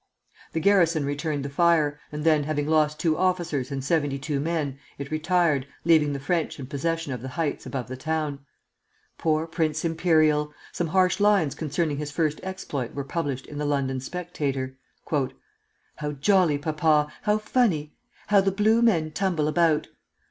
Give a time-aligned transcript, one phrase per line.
[0.53, 4.79] The garrison returned the fire, and then, having lost two officers and seventy two men,
[4.97, 8.39] it retired, leaving the French in possession of the heights above the town.
[9.19, 10.53] Poor Prince Imperial!
[10.71, 14.75] Some harsh lines concerning his first exploit were published in the London "Spectator:"
[15.97, 17.13] "'How jolly, papa!
[17.21, 17.93] how funny!
[18.25, 19.87] How the blue men tumble about!